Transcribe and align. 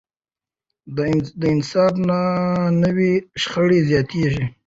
که 1.41 1.47
انصاف 1.53 1.93
نه 2.81 2.89
وي، 2.95 3.11
شخړې 3.41 3.79
زیاتېږي. 3.89 4.45